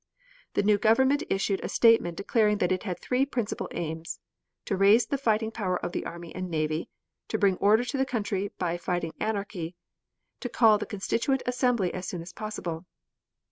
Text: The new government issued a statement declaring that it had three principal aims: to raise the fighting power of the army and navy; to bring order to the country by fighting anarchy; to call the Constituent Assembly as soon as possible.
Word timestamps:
The 0.55 0.63
new 0.63 0.79
government 0.79 1.21
issued 1.29 1.59
a 1.63 1.69
statement 1.69 2.17
declaring 2.17 2.57
that 2.57 2.71
it 2.71 2.81
had 2.81 2.97
three 2.99 3.23
principal 3.23 3.67
aims: 3.69 4.19
to 4.65 4.75
raise 4.75 5.05
the 5.05 5.17
fighting 5.19 5.51
power 5.51 5.77
of 5.77 5.91
the 5.91 6.07
army 6.07 6.33
and 6.33 6.49
navy; 6.49 6.89
to 7.27 7.37
bring 7.37 7.55
order 7.57 7.83
to 7.83 7.97
the 7.99 8.03
country 8.07 8.47
by 8.57 8.77
fighting 8.77 9.13
anarchy; 9.19 9.75
to 10.39 10.49
call 10.49 10.79
the 10.79 10.87
Constituent 10.87 11.43
Assembly 11.45 11.93
as 11.93 12.07
soon 12.07 12.23
as 12.23 12.33
possible. 12.33 12.87